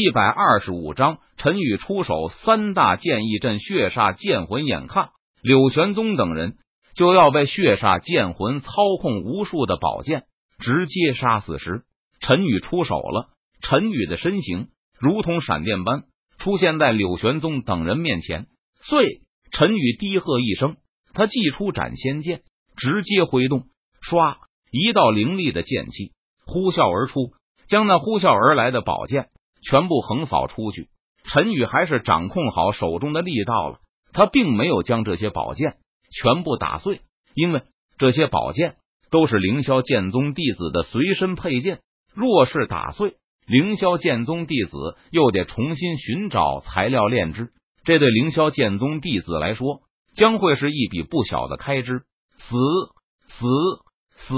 [0.00, 5.10] 一百二十五章，陈宇出手三大剑意阵血煞剑魂，眼看
[5.42, 6.54] 柳玄宗等人
[6.94, 10.22] 就要被血煞剑魂操控无数的宝剑
[10.58, 11.82] 直接杀死时，
[12.18, 13.28] 陈宇出手了。
[13.60, 14.68] 陈宇的身形
[14.98, 16.04] 如同闪电般
[16.38, 18.46] 出现在柳玄宗等人面前。
[18.80, 19.20] 遂，
[19.52, 20.76] 陈宇低喝一声，
[21.12, 22.40] 他祭出斩仙剑，
[22.74, 23.64] 直接挥动，
[24.02, 24.36] 唰，
[24.70, 26.12] 一道凌厉的剑气
[26.46, 27.34] 呼啸而出，
[27.68, 29.28] 将那呼啸而来的宝剑。
[29.62, 30.88] 全部横扫出去，
[31.24, 33.78] 陈宇还是掌控好手中的力道了。
[34.12, 35.76] 他并没有将这些宝剑
[36.10, 37.00] 全部打碎，
[37.34, 37.62] 因为
[37.98, 38.76] 这些宝剑
[39.10, 41.80] 都是凌霄剑宗弟子的随身佩剑。
[42.12, 43.14] 若是打碎，
[43.46, 47.50] 凌霄剑宗弟子又得重新寻找材料炼制，
[47.84, 49.82] 这对凌霄剑宗弟子来说
[50.14, 52.02] 将会是一笔不小的开支。
[52.36, 52.56] 死
[53.26, 53.46] 死
[54.16, 54.34] 死！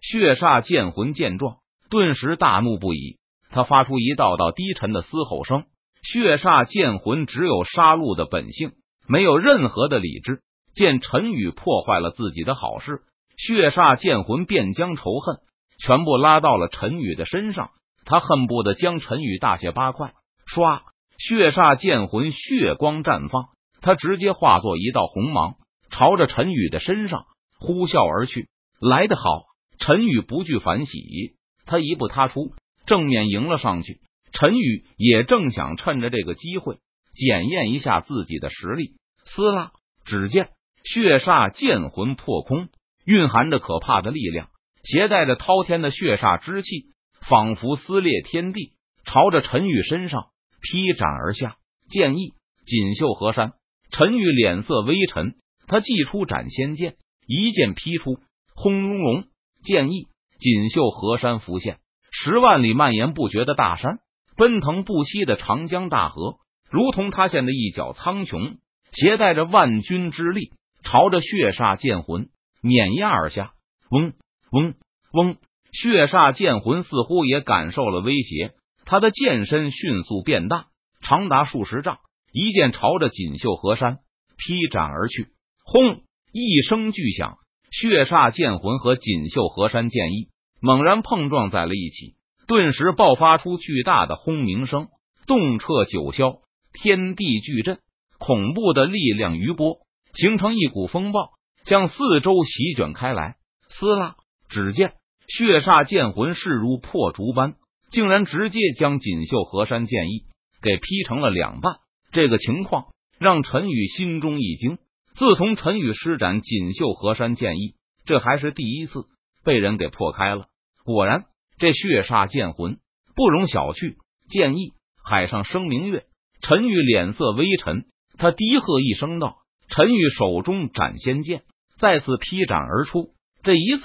[0.00, 3.18] 血煞剑魂见状，顿时大怒不已。
[3.54, 5.64] 他发出一道道低沉的嘶吼声。
[6.02, 8.72] 血煞剑魂只有杀戮的本性，
[9.06, 10.40] 没有任何的理智。
[10.74, 13.02] 见陈宇破坏了自己的好事，
[13.36, 15.36] 血煞剑魂便将仇恨
[15.78, 17.70] 全部拉到了陈宇的身上。
[18.04, 20.14] 他恨不得将陈宇大卸八块。
[20.46, 20.80] 唰，
[21.16, 25.54] 血煞剑魂血光绽放，他直接化作一道红芒，
[25.90, 27.24] 朝着陈宇的身上
[27.60, 28.48] 呼啸而去。
[28.80, 29.44] 来得好！
[29.78, 32.52] 陈宇不惧反喜，他一步踏出。
[32.86, 34.00] 正面迎了上去，
[34.32, 36.78] 陈宇也正想趁着这个机会
[37.14, 38.94] 检验一下自己的实力。
[39.24, 39.72] 撕拉，
[40.04, 40.50] 只见
[40.84, 42.68] 血煞剑魂破空，
[43.04, 44.48] 蕴含着可怕的力量，
[44.82, 46.86] 携带着滔天的血煞之气，
[47.28, 48.72] 仿佛撕裂天地，
[49.04, 50.26] 朝着陈宇身上
[50.60, 51.56] 劈斩而下。
[51.88, 52.32] 剑意
[52.64, 53.52] 锦绣河山，
[53.90, 56.96] 陈宇脸色微沉，他祭出斩仙剑，
[57.26, 58.18] 一剑劈出，
[58.54, 59.24] 轰隆隆，
[59.62, 60.06] 剑意
[60.38, 61.78] 锦绣河山浮现。
[62.24, 63.98] 十万里蔓延不绝的大山，
[64.38, 66.36] 奔腾不息的长江大河，
[66.70, 68.56] 如同塌陷的一角苍穹，
[68.92, 70.50] 携带着万钧之力，
[70.82, 72.28] 朝着血煞剑魂
[72.62, 73.52] 碾压而下。
[73.90, 74.14] 嗡
[74.52, 74.72] 嗡
[75.12, 75.36] 嗡！
[75.70, 78.54] 血煞剑魂似乎也感受了威胁，
[78.86, 80.68] 他的剑身迅速变大，
[81.02, 81.98] 长达数十丈，
[82.32, 83.98] 一剑朝着锦绣河山
[84.38, 85.26] 劈斩而去。
[85.62, 86.00] 轰！
[86.32, 87.36] 一声巨响，
[87.70, 90.28] 血煞剑魂和锦绣河山剑意。
[90.64, 92.14] 猛然碰撞在了一起，
[92.46, 94.88] 顿时爆发出巨大的轰鸣声，
[95.26, 96.40] 动彻九霄，
[96.72, 97.80] 天地巨震，
[98.18, 99.80] 恐怖的力量余波
[100.14, 101.32] 形成一股风暴，
[101.66, 103.36] 向四周席卷开来。
[103.68, 104.16] 撕拉，
[104.48, 104.94] 只见
[105.28, 107.56] 血煞剑魂势如破竹般，
[107.90, 110.22] 竟然直接将锦绣河山剑意
[110.62, 111.76] 给劈成了两半。
[112.10, 112.86] 这个情况
[113.18, 114.78] 让陈宇心中一惊。
[115.14, 117.74] 自从陈宇施展锦绣河山剑意，
[118.06, 119.04] 这还是第一次
[119.44, 120.46] 被人给破开了。
[120.84, 121.24] 果然，
[121.58, 122.78] 这血煞剑魂
[123.16, 123.96] 不容小觑。
[124.28, 124.72] 剑意
[125.02, 126.04] 海上生明月，
[126.40, 127.86] 陈宇脸色微沉，
[128.18, 129.38] 他低喝一声道
[129.68, 131.42] ：“陈宇手中斩仙剑
[131.78, 133.10] 再次劈斩而出。
[133.42, 133.82] 这一次，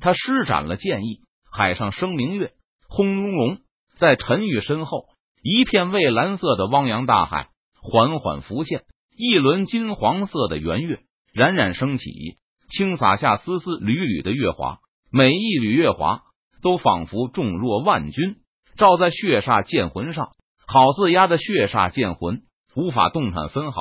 [0.00, 1.20] 他施展了剑意
[1.50, 2.52] 海上生明月。
[2.88, 3.58] 轰隆隆，
[3.98, 5.04] 在陈宇身后，
[5.42, 7.48] 一片蔚蓝色的汪洋大海
[7.80, 8.84] 缓缓浮现，
[9.16, 11.00] 一轮金黄色的圆月
[11.34, 12.38] 冉冉升起，
[12.68, 14.78] 轻洒下丝丝缕缕的月华，
[15.10, 16.22] 每一缕月华。
[16.62, 18.36] 都仿佛重若万钧，
[18.76, 20.30] 照在血煞剑魂上，
[20.66, 22.42] 好似压的血煞剑魂
[22.74, 23.80] 无法动弹分毫。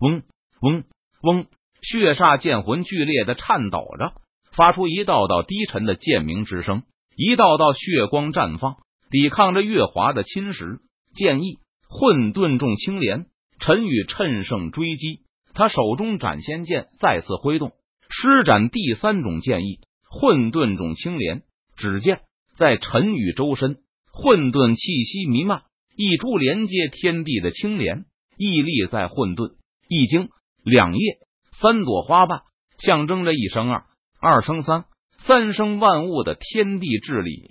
[0.00, 0.22] 嗡
[0.60, 0.84] 嗡
[1.22, 1.46] 嗡！
[1.80, 4.12] 血煞剑魂剧烈的颤抖着，
[4.52, 6.82] 发出一道道低沉的剑鸣之声，
[7.16, 8.76] 一道道血光绽放，
[9.10, 10.78] 抵抗着月华的侵蚀。
[11.14, 13.26] 剑意混沌重青莲，
[13.58, 15.20] 陈宇趁胜追击，
[15.54, 17.72] 他手中斩仙剑再次挥动，
[18.08, 21.42] 施展第三种剑意混沌众青莲。
[21.82, 22.20] 只见
[22.56, 23.78] 在陈宇周身，
[24.12, 25.62] 混沌气息弥漫，
[25.96, 28.04] 一株连接天地的青莲
[28.38, 29.54] 屹立在混沌。
[29.88, 30.28] 一经
[30.62, 31.18] 两叶
[31.60, 32.42] 三朵花瓣，
[32.78, 33.84] 象征着一生二，
[34.20, 34.84] 二生三，
[35.26, 37.48] 三生万物的天地至理。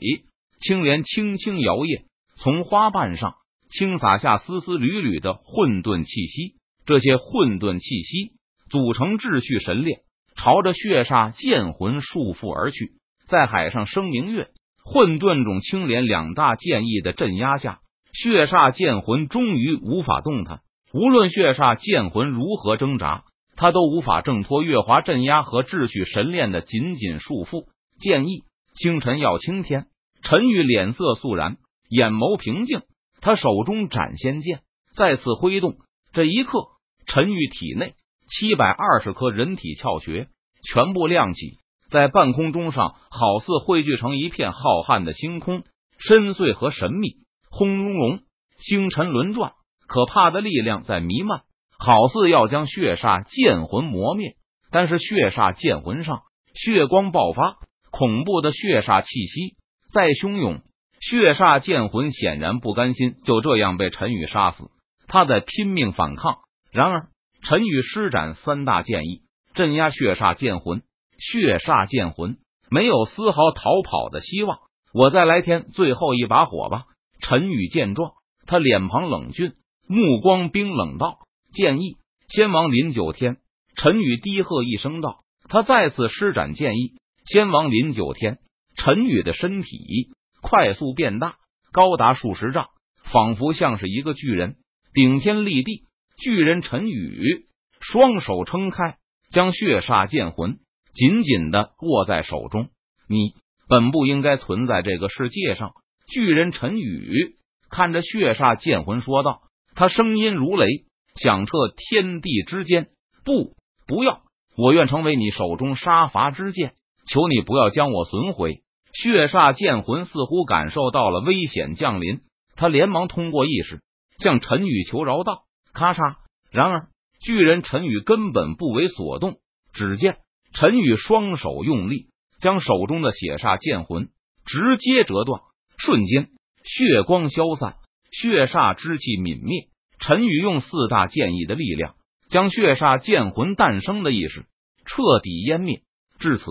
[0.61, 2.05] 青莲轻轻摇曳，
[2.37, 3.33] 从花瓣上
[3.69, 6.55] 轻洒下丝丝缕缕的混沌气息。
[6.85, 8.37] 这些混沌气息
[8.69, 9.99] 组成秩序神链，
[10.37, 12.93] 朝着血煞剑魂束缚而去。
[13.31, 14.49] 在海上生明月、
[14.83, 17.79] 混沌种青莲两大剑意的镇压下，
[18.11, 20.59] 血煞剑魂终于无法动弹。
[20.93, 23.23] 无论血煞剑魂如何挣扎，
[23.55, 27.67] 他都无法挣脱月华镇压和秩序神炼的紧紧束缚。
[28.01, 28.43] 剑意
[28.75, 29.85] 星辰耀青天，
[30.21, 31.55] 陈宇脸色肃然，
[31.87, 32.81] 眼眸平静。
[33.21, 34.59] 他手中斩仙剑
[34.93, 35.77] 再次挥动，
[36.11, 36.67] 这一刻，
[37.05, 37.93] 陈宇体内
[38.27, 40.27] 七百二十颗人体窍穴
[40.69, 41.60] 全部亮起。
[41.91, 45.63] 在半空中上，好似汇聚成一片浩瀚的星空，
[45.99, 47.17] 深邃和神秘。
[47.49, 48.19] 轰隆隆，
[48.57, 49.51] 星辰轮转，
[49.87, 51.41] 可怕的力量在弥漫，
[51.77, 54.35] 好似要将血煞剑魂磨灭。
[54.71, 56.21] 但是血煞剑魂上
[56.53, 57.57] 血光爆发，
[57.91, 59.57] 恐怖的血煞气息
[59.93, 60.61] 再汹涌。
[61.01, 64.69] 血煞剑魂显然不甘心就这样被陈宇杀死，
[65.07, 66.37] 他在拼命反抗。
[66.71, 67.09] 然而，
[67.43, 69.23] 陈宇施展三大剑意
[69.53, 70.83] 镇压血煞剑魂，
[71.21, 72.39] 血煞剑魂
[72.71, 74.57] 没有丝毫逃跑的希望。
[74.91, 76.83] 我再来添最后一把火吧！
[77.21, 78.11] 陈宇见状，
[78.47, 79.53] 他脸庞冷峻，
[79.87, 81.19] 目光冰冷道
[81.53, 81.97] ：“剑意，
[82.27, 83.37] 先王林九天。”
[83.77, 88.39] 陈宇低喝一声道：“他再次施展剑意，先王林九天。”
[88.75, 90.09] 陈宇的身体
[90.41, 91.35] 快速变大，
[91.71, 92.69] 高达数十丈，
[93.03, 94.55] 仿佛像是一个巨人，
[94.93, 95.85] 顶天立地。
[96.17, 97.45] 巨人陈宇
[97.79, 98.97] 双手撑开，
[99.31, 100.59] 将血煞剑魂
[100.93, 102.69] 紧紧的握在手中。
[103.07, 103.33] 你
[103.67, 105.71] 本不应该存在这个世界上。
[106.07, 107.35] 巨人陈宇
[107.69, 109.41] 看着血煞剑魂说道，
[109.75, 110.67] 他声音如雷，
[111.15, 112.89] 响彻天地之间。
[113.23, 113.55] 不。
[113.87, 114.21] 不要！
[114.55, 116.75] 我愿成为你手中杀伐之剑，
[117.07, 118.61] 求你不要将我损毁。
[118.93, 122.21] 血煞剑魂似乎感受到了危险降临，
[122.55, 123.81] 他连忙通过意识
[124.17, 126.15] 向陈宇求饶道：“咔嚓！”
[126.51, 126.87] 然而
[127.19, 129.39] 巨人陈宇根本不为所动。
[129.73, 130.17] 只见
[130.53, 132.07] 陈宇双手用力，
[132.39, 134.09] 将手中的血煞剑魂
[134.45, 135.41] 直接折断，
[135.77, 136.29] 瞬间
[136.63, 137.75] 血光消散，
[138.11, 139.67] 血煞之气泯灭。
[139.99, 141.95] 陈宇用四大剑意的力量。
[142.29, 144.45] 将血煞剑魂诞生的意识
[144.85, 145.81] 彻底湮灭，
[146.17, 146.45] 至此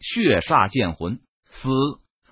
[0.00, 1.18] 血煞剑魂
[1.50, 1.68] 死。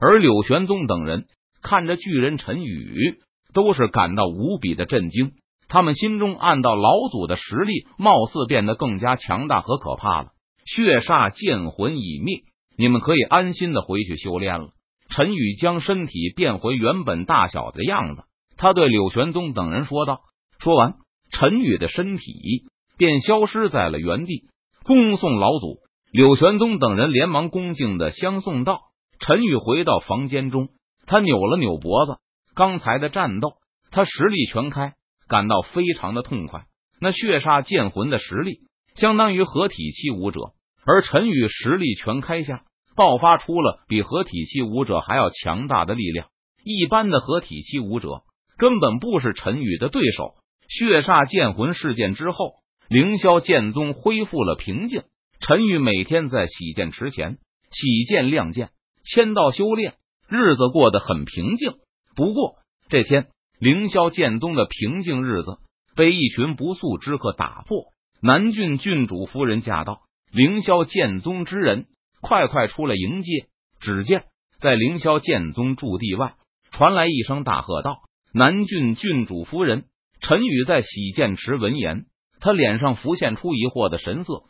[0.00, 1.26] 而柳玄宗等人
[1.60, 3.18] 看着巨人陈宇，
[3.52, 5.32] 都是感到无比的震惊。
[5.68, 10.30] 他们心中暗道：老祖的实力貌似变得更加强大和可怕了。
[10.66, 12.42] 血煞剑魂已灭，
[12.76, 14.68] 你们可以安心的回去修炼了。
[15.08, 18.24] 陈宇将身体变回原本大小的样子，
[18.56, 20.20] 他对柳玄宗等人说道。
[20.58, 20.94] 说完，
[21.30, 22.66] 陈宇的身体。
[22.98, 24.48] 便消失在了原地。
[24.84, 25.80] 恭送老祖，
[26.12, 28.80] 柳玄宗等人连忙恭敬的相送道。
[29.20, 30.70] 陈宇回到房间中，
[31.06, 32.16] 他扭了扭脖子。
[32.54, 33.56] 刚才的战斗，
[33.90, 34.94] 他实力全开，
[35.28, 36.64] 感到非常的痛快。
[36.98, 38.60] 那血煞剑魂的实力
[38.94, 40.54] 相当于合体期武者，
[40.86, 42.62] 而陈宇实力全开下，
[42.94, 46.28] 爆发出了比合体期武者还要强大的力量。
[46.64, 48.22] 一般的合体期武者
[48.56, 50.34] 根本不是陈宇的对手。
[50.68, 52.54] 血煞剑魂事件之后。
[52.88, 55.02] 凌霄剑宗恢复了平静。
[55.40, 57.38] 陈宇每天在洗剑池前
[57.72, 58.70] 洗剑亮剑，
[59.02, 59.94] 签到修炼，
[60.28, 61.72] 日子过得很平静。
[62.14, 62.54] 不过
[62.88, 63.26] 这天，
[63.58, 65.58] 凌霄剑宗的平静日子
[65.96, 67.86] 被一群不速之客打破。
[68.22, 71.86] 南郡郡主夫人驾到，凌霄剑宗之人
[72.20, 73.46] 快快出来迎接。
[73.80, 74.24] 只见
[74.58, 76.34] 在凌霄剑宗驻地外
[76.70, 78.00] 传来一声大喝道
[78.32, 79.84] ：“南郡郡主夫人！”
[80.20, 82.06] 陈宇在洗剑池闻言。
[82.40, 84.44] 他脸上浮现出疑惑的神色，